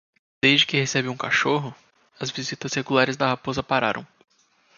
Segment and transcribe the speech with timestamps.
[0.41, 1.75] Desde que recebi um cachorro?,
[2.19, 4.03] as visitas regulares da raposa pararam.